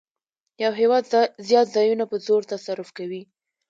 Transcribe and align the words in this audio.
یو 0.63 0.71
هېواد 0.79 1.03
زیات 1.47 1.67
ځایونه 1.75 2.03
په 2.11 2.15
زور 2.25 2.41
تصرف 2.53 2.89
کوي 2.97 3.21